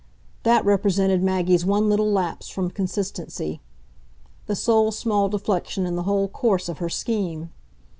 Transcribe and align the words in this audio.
That 0.41 0.65
represented 0.65 1.21
Maggie's 1.21 1.63
one 1.63 1.87
little 1.87 2.11
lapse 2.11 2.49
from 2.49 2.71
consistency 2.71 3.61
the 4.47 4.55
sole 4.55 4.89
small 4.91 5.29
deflection 5.29 5.85
in 5.85 5.95
the 5.95 6.01
whole 6.09 6.27
course 6.27 6.67
of 6.67 6.79
her 6.79 6.89
scheme. 6.89 7.51